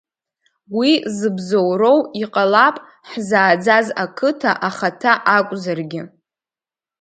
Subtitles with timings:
[0.77, 2.75] Уи зыбзоуроу, иҟалап,
[3.09, 6.01] ҳзааӡаз ҳқыҭа ахаҭа акәзаргьы.